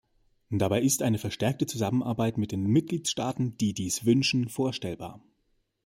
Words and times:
Dabei 0.49 0.81
ist 0.81 1.03
eine 1.03 1.19
verstärkte 1.19 1.67
Zusammenarbeit 1.67 2.39
mit 2.39 2.51
den 2.51 2.63
Mitgliedstaaten, 2.65 3.55
die 3.57 3.75
dies 3.75 4.03
wünschen, 4.03 4.49
vorstellbar. 4.49 5.21